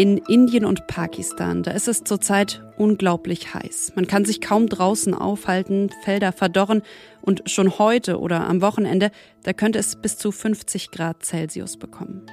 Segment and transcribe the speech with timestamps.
[0.00, 3.92] In Indien und Pakistan, da ist es zurzeit unglaublich heiß.
[3.96, 6.80] Man kann sich kaum draußen aufhalten, Felder verdorren
[7.20, 9.10] und schon heute oder am Wochenende,
[9.42, 12.24] da könnte es bis zu 50 Grad Celsius bekommen.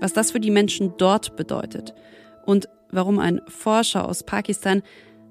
[0.00, 1.92] Was das für die Menschen dort bedeutet
[2.46, 4.82] und warum ein Forscher aus Pakistan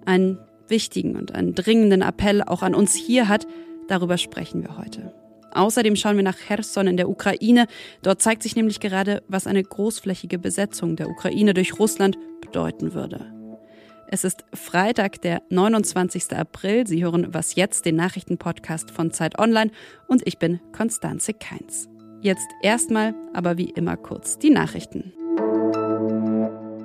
[0.06, 3.48] einen wichtigen und einen dringenden Appell auch an uns hier hat,
[3.88, 5.16] darüber sprechen wir heute.
[5.54, 7.68] Außerdem schauen wir nach Cherson in der Ukraine.
[8.02, 13.26] Dort zeigt sich nämlich gerade, was eine großflächige Besetzung der Ukraine durch Russland bedeuten würde.
[14.14, 16.36] Es ist Freitag, der 29.
[16.36, 16.86] April.
[16.86, 19.72] Sie hören Was jetzt, den Nachrichtenpodcast von Zeit Online
[20.08, 21.88] und ich bin Konstanze Keins.
[22.22, 25.14] Jetzt erstmal, aber wie immer kurz die Nachrichten.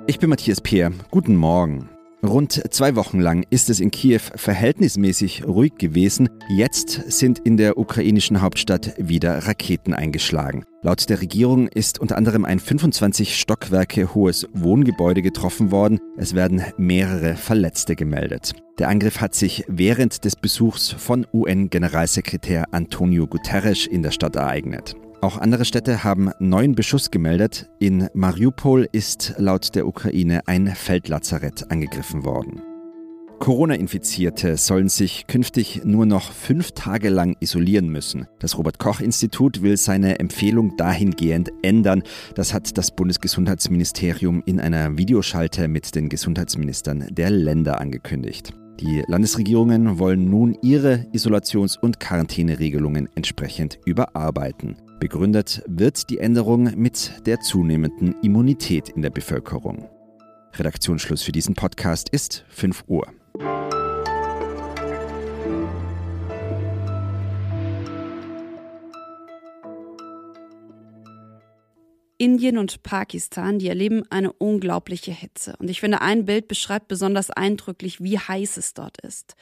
[0.07, 0.93] Ich bin Matthias Peer.
[1.11, 1.89] Guten Morgen.
[2.23, 6.29] Rund zwei Wochen lang ist es in Kiew verhältnismäßig ruhig gewesen.
[6.49, 10.65] Jetzt sind in der ukrainischen Hauptstadt wieder Raketen eingeschlagen.
[10.81, 15.99] Laut der Regierung ist unter anderem ein 25 Stockwerke hohes Wohngebäude getroffen worden.
[16.17, 18.53] Es werden mehrere Verletzte gemeldet.
[18.79, 24.95] Der Angriff hat sich während des Besuchs von UN-Generalsekretär Antonio Guterres in der Stadt ereignet.
[25.19, 27.69] Auch andere Städte haben neuen Beschuss gemeldet.
[27.79, 32.61] In Mariupol ist laut der Ukraine ein Feldlazarett angegriffen worden.
[33.39, 38.27] Corona-Infizierte sollen sich künftig nur noch fünf Tage lang isolieren müssen.
[38.39, 42.03] Das Robert Koch-Institut will seine Empfehlung dahingehend ändern.
[42.35, 48.53] Das hat das Bundesgesundheitsministerium in einer Videoschalte mit den Gesundheitsministern der Länder angekündigt.
[48.79, 54.77] Die Landesregierungen wollen nun ihre Isolations- und Quarantäneregelungen entsprechend überarbeiten.
[54.99, 59.89] Begründet wird die Änderung mit der zunehmenden Immunität in der Bevölkerung.
[60.53, 63.07] Redaktionsschluss für diesen Podcast ist 5 Uhr.
[72.17, 75.55] Indien und Pakistan, die erleben eine unglaubliche Hitze.
[75.59, 79.35] Und ich finde, ein Bild beschreibt besonders eindrücklich, wie heiß es dort ist.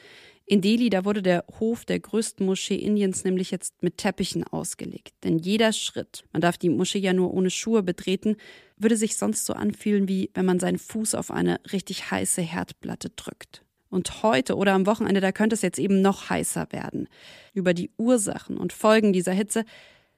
[0.47, 5.13] In Delhi, da wurde der Hof der größten Moschee Indiens nämlich jetzt mit Teppichen ausgelegt.
[5.23, 8.35] Denn jeder Schritt, man darf die Moschee ja nur ohne Schuhe betreten,
[8.77, 13.09] würde sich sonst so anfühlen, wie wenn man seinen Fuß auf eine richtig heiße Herdplatte
[13.09, 13.63] drückt.
[13.89, 17.07] Und heute oder am Wochenende, da könnte es jetzt eben noch heißer werden.
[17.53, 19.65] Über die Ursachen und Folgen dieser Hitze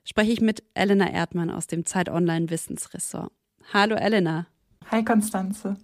[0.07, 3.31] spreche ich mit Elena Erdmann aus dem Zeit Online Wissensressort.
[3.73, 4.47] Hallo Elena.
[4.89, 5.75] Hi Konstanze.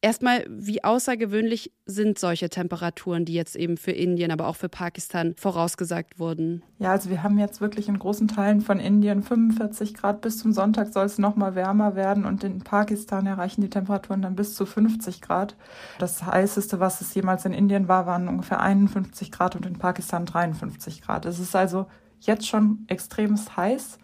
[0.00, 5.34] Erstmal, wie außergewöhnlich sind solche Temperaturen, die jetzt eben für Indien, aber auch für Pakistan
[5.36, 6.62] vorausgesagt wurden?
[6.78, 10.20] Ja, also wir haben jetzt wirklich in großen Teilen von Indien 45 Grad.
[10.20, 14.22] Bis zum Sonntag soll es noch mal wärmer werden und in Pakistan erreichen die Temperaturen
[14.22, 15.56] dann bis zu 50 Grad.
[15.98, 20.26] Das heißeste, was es jemals in Indien war, waren ungefähr 51 Grad und in Pakistan
[20.26, 21.26] 53 Grad.
[21.26, 21.86] Es ist also
[22.20, 23.98] jetzt schon extrem heiß.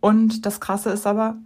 [0.00, 1.36] Und das Krasse ist aber,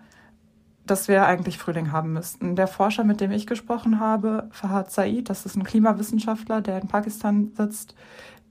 [0.87, 2.56] dass wir eigentlich Frühling haben müssten.
[2.56, 6.88] Der Forscher, mit dem ich gesprochen habe, Fahad Said, das ist ein Klimawissenschaftler, der in
[6.88, 7.94] Pakistan sitzt,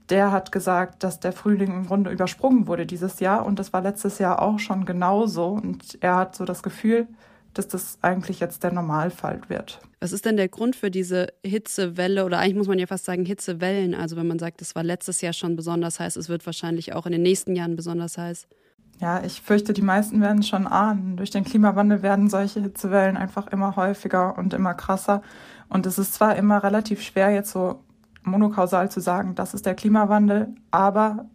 [0.08, 3.80] der hat gesagt, dass der Frühling im Grunde übersprungen wurde dieses Jahr und das war
[3.80, 5.48] letztes Jahr auch schon genauso.
[5.48, 7.06] Und er hat so das Gefühl,
[7.54, 9.80] dass das eigentlich jetzt der Normalfall wird.
[10.00, 13.24] Was ist denn der Grund für diese Hitzewelle oder eigentlich muss man ja fast sagen
[13.24, 13.94] Hitzewellen?
[13.94, 17.06] Also wenn man sagt, es war letztes Jahr schon besonders heiß, es wird wahrscheinlich auch
[17.06, 18.46] in den nächsten Jahren besonders heiß.
[19.00, 21.16] Ja, ich fürchte, die meisten werden schon ahnen.
[21.16, 25.22] Durch den Klimawandel werden solche Hitzewellen einfach immer häufiger und immer krasser.
[25.68, 27.80] Und es ist zwar immer relativ schwer, jetzt so
[28.22, 31.26] monokausal zu sagen, das ist der Klimawandel, aber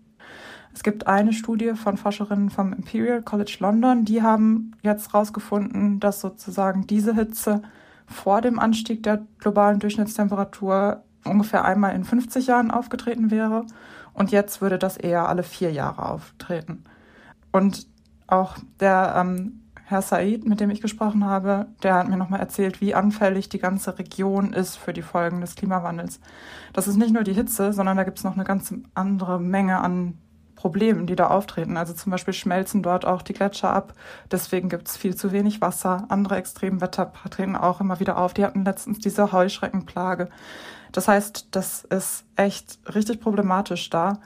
[0.75, 6.19] es gibt eine Studie von Forscherinnen vom Imperial College London, die haben jetzt herausgefunden, dass
[6.19, 7.61] sozusagen diese Hitze
[8.07, 13.65] vor dem Anstieg der globalen Durchschnittstemperatur ungefähr einmal in 50 Jahren aufgetreten wäre.
[14.13, 16.83] Und jetzt würde das eher alle vier Jahre auftreten.
[17.53, 17.87] Und
[18.27, 22.81] auch der ähm, Herr Said, mit dem ich gesprochen habe, der hat mir nochmal erzählt,
[22.81, 26.19] wie anfällig die ganze Region ist für die Folgen des Klimawandels.
[26.73, 29.79] Das ist nicht nur die Hitze, sondern da gibt es noch eine ganz andere Menge
[29.79, 30.17] an
[30.65, 31.77] Problemen, die da auftreten.
[31.77, 33.93] Also zum Beispiel schmelzen dort auch die Gletscher ab.
[34.31, 36.05] Deswegen gibt es viel zu wenig Wasser.
[36.09, 38.33] Andere Extremwetter treten auch immer wieder auf.
[38.33, 40.27] Die hatten letztens diese Heuschreckenplage.
[40.91, 44.17] Das heißt, das ist echt richtig problematisch da.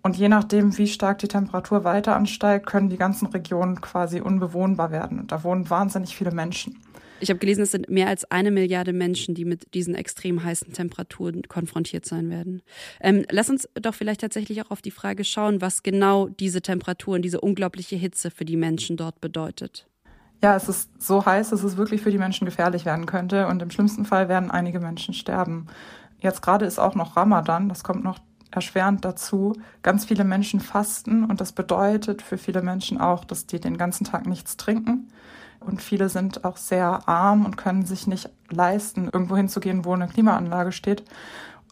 [0.00, 4.92] Und je nachdem, wie stark die Temperatur weiter ansteigt, können die ganzen Regionen quasi unbewohnbar
[4.92, 5.18] werden.
[5.18, 6.80] Und da wohnen wahnsinnig viele Menschen.
[7.20, 10.72] Ich habe gelesen, es sind mehr als eine Milliarde Menschen, die mit diesen extrem heißen
[10.72, 12.62] Temperaturen konfrontiert sein werden.
[13.00, 17.22] Ähm, lass uns doch vielleicht tatsächlich auch auf die Frage schauen, was genau diese Temperaturen,
[17.22, 19.86] diese unglaubliche Hitze für die Menschen dort bedeutet.
[20.42, 23.60] Ja, es ist so heiß, dass es wirklich für die Menschen gefährlich werden könnte und
[23.60, 25.66] im schlimmsten Fall werden einige Menschen sterben.
[26.20, 28.20] Jetzt gerade ist auch noch Ramadan, das kommt noch
[28.52, 29.54] erschwerend dazu.
[29.82, 34.04] Ganz viele Menschen fasten und das bedeutet für viele Menschen auch, dass die den ganzen
[34.04, 35.10] Tag nichts trinken.
[35.60, 40.08] Und viele sind auch sehr arm und können sich nicht leisten, irgendwo hinzugehen, wo eine
[40.08, 41.04] Klimaanlage steht,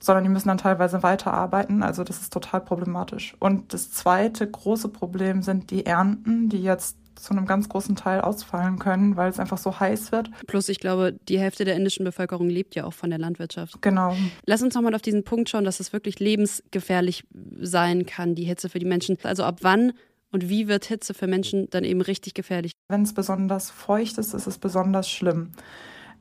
[0.00, 1.82] sondern die müssen dann teilweise weiterarbeiten.
[1.82, 3.34] Also das ist total problematisch.
[3.38, 8.20] Und das zweite große Problem sind die Ernten, die jetzt zu einem ganz großen Teil
[8.20, 10.30] ausfallen können, weil es einfach so heiß wird.
[10.46, 13.80] Plus, ich glaube, die Hälfte der indischen Bevölkerung lebt ja auch von der Landwirtschaft.
[13.80, 14.14] Genau.
[14.44, 17.24] Lass uns nochmal auf diesen Punkt schauen, dass es wirklich lebensgefährlich
[17.58, 19.16] sein kann, die Hitze für die Menschen.
[19.22, 19.92] Also ab wann
[20.36, 22.72] und wie wird Hitze für Menschen dann eben richtig gefährlich?
[22.88, 25.52] Wenn es besonders feucht ist, ist es besonders schlimm.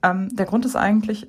[0.02, 1.28] Ähm, der Grund ist eigentlich,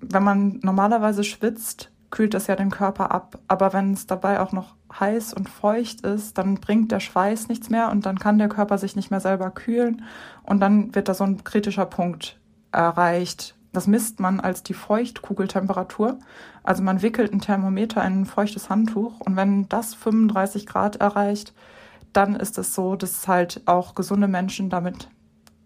[0.00, 3.40] wenn man normalerweise schwitzt, kühlt das ja den Körper ab.
[3.48, 7.70] Aber wenn es dabei auch noch heiß und feucht ist, dann bringt der Schweiß nichts
[7.70, 10.04] mehr und dann kann der Körper sich nicht mehr selber kühlen
[10.44, 12.38] und dann wird da so ein kritischer Punkt
[12.70, 13.56] erreicht.
[13.72, 16.20] Das misst man als die Feuchtkugeltemperatur.
[16.62, 21.52] Also man wickelt ein Thermometer in ein feuchtes Handtuch und wenn das 35 Grad erreicht,
[22.12, 25.08] dann ist es so, dass halt auch gesunde Menschen damit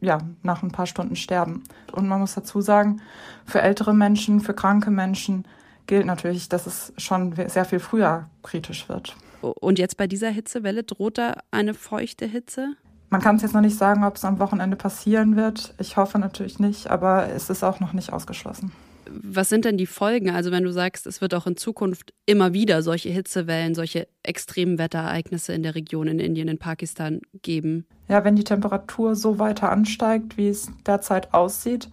[0.00, 1.62] ja, nach ein paar Stunden sterben.
[1.92, 3.00] Und man muss dazu sagen,
[3.46, 5.46] für ältere Menschen, für kranke Menschen
[5.86, 9.16] gilt natürlich, dass es schon sehr viel früher kritisch wird.
[9.40, 12.74] Und jetzt bei dieser Hitzewelle droht da eine feuchte Hitze?
[13.10, 15.74] Man kann es jetzt noch nicht sagen, ob es am Wochenende passieren wird.
[15.78, 18.72] Ich hoffe natürlich nicht, aber es ist auch noch nicht ausgeschlossen.
[19.08, 20.31] Was sind denn die Folgen?
[20.31, 25.52] Also wenn du sagst, es wird auch in Zukunft immer wieder solche Hitzewellen, solche Extremwetterereignisse
[25.52, 27.87] in der Region, in Indien, in Pakistan geben?
[28.08, 31.88] Ja, wenn die Temperatur so weiter ansteigt, wie es derzeit aussieht,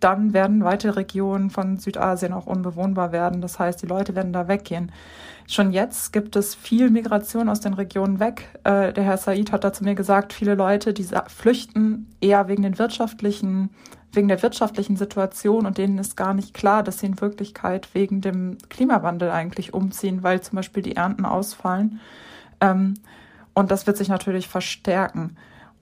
[0.00, 3.40] dann werden weitere Regionen von Südasien auch unbewohnbar werden.
[3.40, 4.90] Das heißt, die Leute werden da weggehen.
[5.46, 8.48] Schon jetzt gibt es viel Migration aus den Regionen weg.
[8.64, 12.78] Äh, der Herr Said hat dazu mir gesagt, viele Leute, die flüchten eher wegen den
[12.78, 13.70] wirtschaftlichen
[14.12, 18.20] wegen der wirtschaftlichen Situation und denen ist gar nicht klar, dass sie in Wirklichkeit wegen
[18.20, 22.00] dem Klimawandel eigentlich umziehen, weil zum Beispiel die Ernten ausfallen.
[22.60, 22.94] Ähm,
[23.54, 25.36] und das wird sich natürlich verstärken.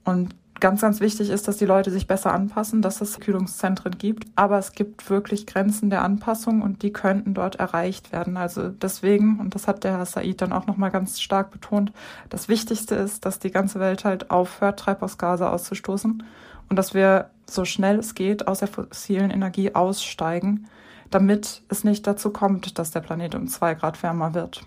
[0.05, 4.27] Und Ganz, ganz wichtig ist, dass die Leute sich besser anpassen, dass es Kühlungszentren gibt.
[4.35, 8.37] Aber es gibt wirklich Grenzen der Anpassung und die könnten dort erreicht werden.
[8.37, 11.93] Also deswegen, und das hat der Herr Said dann auch nochmal ganz stark betont,
[12.29, 16.25] das Wichtigste ist, dass die ganze Welt halt aufhört, Treibhausgase auszustoßen
[16.69, 20.69] und dass wir so schnell es geht aus der fossilen Energie aussteigen,
[21.11, 24.63] damit es nicht dazu kommt, dass der Planet um zwei Grad wärmer wird.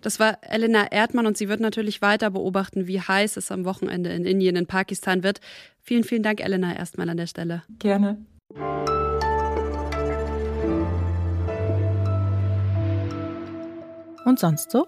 [0.00, 4.10] Das war Elena Erdmann und sie wird natürlich weiter beobachten, wie heiß es am Wochenende
[4.10, 5.40] in Indien, in Pakistan wird.
[5.80, 7.62] Vielen, vielen Dank, Elena, erstmal an der Stelle.
[7.78, 8.18] Gerne.
[14.26, 14.86] Und sonst so?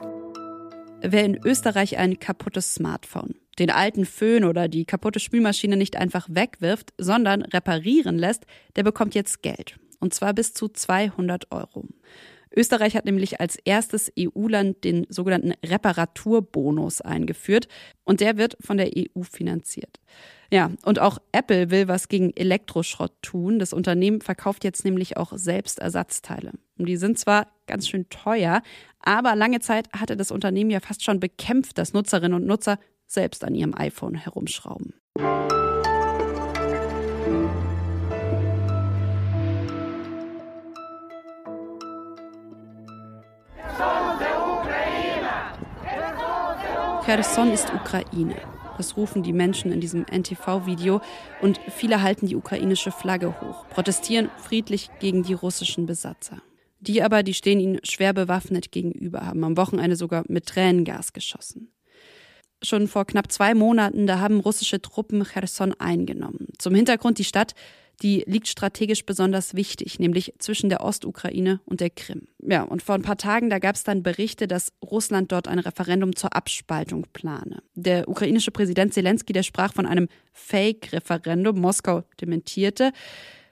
[1.01, 6.29] Wer in Österreich ein kaputtes Smartphone, den alten Föhn oder die kaputte Spülmaschine nicht einfach
[6.31, 9.77] wegwirft, sondern reparieren lässt, der bekommt jetzt Geld.
[9.99, 11.87] Und zwar bis zu 200 Euro.
[12.55, 17.69] Österreich hat nämlich als erstes EU-Land den sogenannten Reparaturbonus eingeführt
[18.05, 20.01] und der wird von der EU finanziert.
[20.51, 23.59] Ja, und auch Apple will was gegen Elektroschrott tun.
[23.59, 26.53] Das Unternehmen verkauft jetzt nämlich auch selbst Ersatzteile.
[26.79, 28.63] Und die sind zwar ganz schön teuer,
[29.01, 33.45] aber lange Zeit hatte das Unternehmen ja fast schon bekämpft, dass Nutzerinnen und Nutzer selbst
[33.45, 34.95] an ihrem iPhone herumschrauben.
[47.07, 48.35] Cherson ist Ukraine.
[48.77, 51.01] Das rufen die Menschen in diesem NTV-Video
[51.41, 56.43] und viele halten die ukrainische Flagge hoch, protestieren friedlich gegen die russischen Besatzer.
[56.81, 61.71] Die aber, die stehen ihnen schwer bewaffnet gegenüber, haben am Wochenende sogar mit Tränengas geschossen.
[62.67, 66.49] Schon vor knapp zwei Monaten, da haben russische Truppen Cherson eingenommen.
[66.59, 67.55] Zum Hintergrund die Stadt
[68.03, 72.29] die liegt strategisch besonders wichtig, nämlich zwischen der Ostukraine und der Krim.
[72.39, 75.59] Ja, und vor ein paar Tagen, da gab es dann Berichte, dass Russland dort ein
[75.59, 77.63] Referendum zur Abspaltung plane.
[77.75, 81.59] Der ukrainische Präsident Zelensky, der sprach von einem Fake-Referendum.
[81.59, 82.93] Moskau dementierte.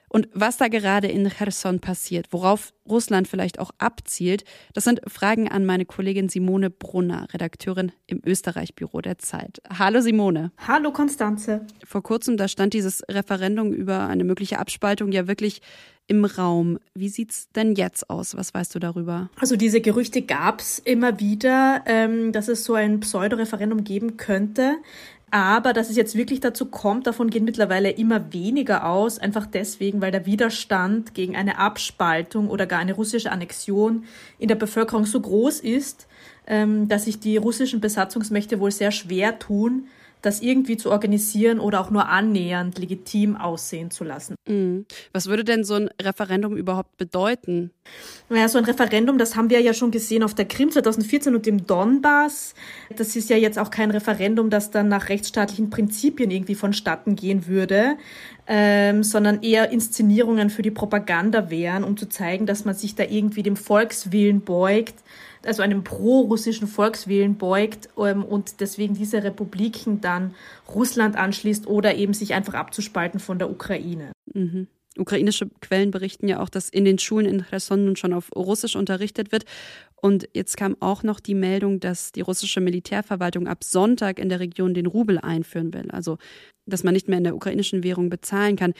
[0.09, 4.43] Und was da gerade in Cherson passiert, worauf Russland vielleicht auch abzielt,
[4.73, 9.61] das sind Fragen an meine Kollegin Simone Brunner, Redakteurin im Österreich-Büro der Zeit.
[9.77, 10.51] Hallo Simone.
[10.67, 11.65] Hallo Konstanze.
[11.83, 15.61] Vor kurzem, da stand dieses Referendum über eine mögliche Abspaltung ja wirklich
[16.07, 16.77] im Raum.
[16.93, 18.37] Wie sieht's denn jetzt aus?
[18.37, 19.29] Was weißt du darüber?
[19.39, 24.75] Also diese Gerüchte gab's immer wieder, ähm, dass es so ein Pseudo-Referendum geben könnte.
[25.35, 29.99] Aber dass es jetzt wirklich dazu kommt, davon gehen mittlerweile immer weniger aus, einfach deswegen,
[29.99, 34.05] weil der Widerstand gegen eine Abspaltung oder gar eine russische Annexion
[34.39, 36.07] in der Bevölkerung so groß ist,
[36.47, 39.87] ähm, dass sich die russischen Besatzungsmächte wohl sehr schwer tun,
[40.25, 44.35] das irgendwie zu organisieren oder auch nur annähernd legitim aussehen zu lassen.
[44.47, 44.85] Mhm.
[45.13, 47.71] Was würde denn so ein Referendum überhaupt bedeuten?
[48.29, 51.45] Naja, so ein Referendum, das haben wir ja schon gesehen auf der Krim 2014 und
[51.45, 52.55] im Donbass.
[52.95, 57.47] Das ist ja jetzt auch kein Referendum, das dann nach rechtsstaatlichen Prinzipien irgendwie vonstatten gehen
[57.47, 57.97] würde,
[58.47, 63.03] ähm, sondern eher Inszenierungen für die Propaganda wären, um zu zeigen, dass man sich da
[63.03, 64.95] irgendwie dem Volkswillen beugt,
[65.43, 70.35] also einem pro-russischen Volkswillen beugt ähm, und deswegen diese Republiken dann
[70.73, 74.11] Russland anschließt oder eben sich einfach abzuspalten von der Ukraine.
[74.33, 74.67] Mhm.
[74.97, 78.75] Ukrainische Quellen berichten ja auch, dass in den Schulen in Cherson nun schon auf Russisch
[78.75, 79.43] unterrichtet wird.
[80.05, 84.39] Und jetzt kam auch noch die Meldung, dass die russische Militärverwaltung ab Sonntag in der
[84.39, 85.89] Region den Rubel einführen will.
[85.89, 86.19] Also,
[86.67, 88.75] dass man nicht mehr in der ukrainischen Währung bezahlen kann.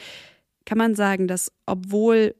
[0.66, 2.36] Kann man sagen, dass obwohl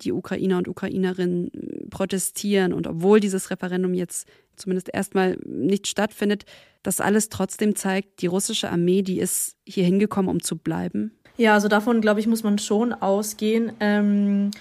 [0.00, 1.50] die Ukrainer und Ukrainerinnen
[1.90, 6.46] protestieren und obwohl dieses Referendum jetzt zumindest erstmal nicht stattfindet,
[6.82, 11.12] das alles trotzdem zeigt, die russische Armee, die ist hier hingekommen, um zu bleiben?
[11.36, 13.72] Ja, also davon, glaube ich, muss man schon ausgehen.
[13.78, 14.52] Ähm,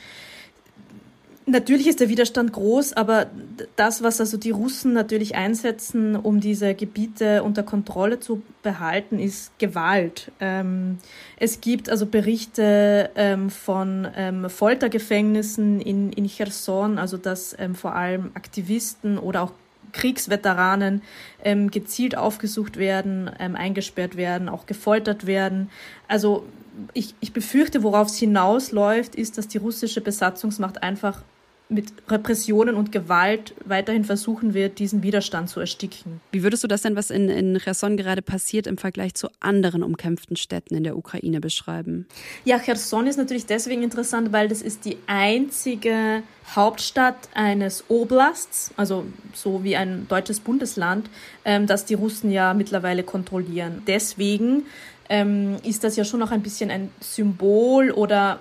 [1.51, 3.27] natürlich ist der Widerstand groß, aber
[3.75, 9.57] das, was also die Russen natürlich einsetzen, um diese Gebiete unter Kontrolle zu behalten, ist
[9.59, 10.31] Gewalt.
[10.39, 10.97] Ähm,
[11.37, 17.95] es gibt also Berichte ähm, von ähm, Foltergefängnissen in, in Cherson, also dass ähm, vor
[17.95, 19.53] allem Aktivisten oder auch
[19.93, 21.01] Kriegsveteranen
[21.43, 25.69] ähm, gezielt aufgesucht werden, ähm, eingesperrt werden, auch gefoltert werden.
[26.07, 26.45] Also
[26.93, 31.23] ich, ich befürchte, worauf es hinausläuft, ist, dass die russische Besatzungsmacht einfach
[31.71, 36.21] mit Repressionen und Gewalt weiterhin versuchen wird, diesen Widerstand zu ersticken.
[36.31, 39.81] Wie würdest du das denn, was in, in Cherson gerade passiert, im Vergleich zu anderen
[39.81, 42.07] umkämpften Städten in der Ukraine beschreiben?
[42.43, 46.23] Ja, Cherson ist natürlich deswegen interessant, weil das ist die einzige
[46.53, 51.09] Hauptstadt eines Oblasts, also so wie ein deutsches Bundesland,
[51.45, 53.83] ähm, das die Russen ja mittlerweile kontrollieren.
[53.87, 54.63] Deswegen
[55.07, 58.39] ähm, ist das ja schon noch ein bisschen ein Symbol oder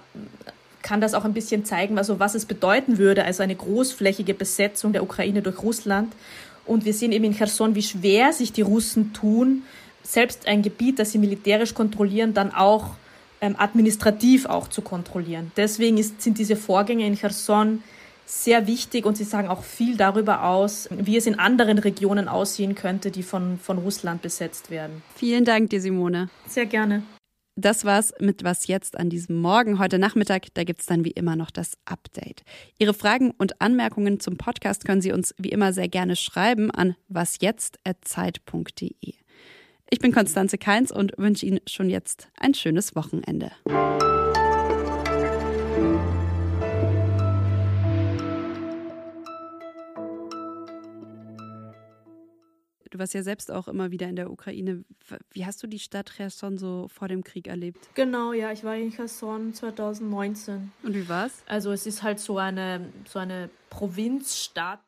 [0.82, 4.92] kann das auch ein bisschen zeigen, also was es bedeuten würde, also eine großflächige Besetzung
[4.92, 6.12] der Ukraine durch Russland.
[6.66, 9.62] Und wir sehen eben in Cherson, wie schwer sich die Russen tun,
[10.02, 12.90] selbst ein Gebiet, das sie militärisch kontrollieren, dann auch
[13.40, 15.52] ähm, administrativ auch zu kontrollieren.
[15.56, 17.82] Deswegen ist, sind diese Vorgänge in Cherson
[18.26, 22.74] sehr wichtig und sie sagen auch viel darüber aus, wie es in anderen Regionen aussehen
[22.74, 25.02] könnte, die von, von Russland besetzt werden.
[25.16, 26.28] Vielen Dank dir, Simone.
[26.46, 27.02] Sehr gerne.
[27.60, 29.78] Das war's mit Was jetzt an diesem Morgen.
[29.78, 32.42] Heute Nachmittag, da gibt's dann wie immer noch das Update.
[32.78, 36.96] Ihre Fragen und Anmerkungen zum Podcast können Sie uns wie immer sehr gerne schreiben an
[37.08, 39.12] wasjetzt.zeit.de.
[39.90, 43.52] Ich bin Konstanze Keins und wünsche Ihnen schon jetzt ein schönes Wochenende.
[53.00, 54.84] Warst ja selbst auch immer wieder in der Ukraine.
[55.32, 57.90] Wie hast du die Stadt Cherson so vor dem Krieg erlebt?
[57.94, 60.70] Genau, ja, ich war in Cherson 2019.
[60.84, 61.42] Und wie war's?
[61.46, 64.80] Also es ist halt so eine, so eine Provinzstadt